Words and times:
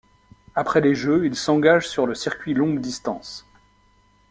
Après 0.55 0.81
les 0.81 0.95
jeux, 0.95 1.27
il 1.27 1.35
s'engage 1.35 1.87
sur 1.87 2.07
le 2.07 2.15
circuit 2.15 2.55
longue 2.55 2.79
distance. 2.79 3.45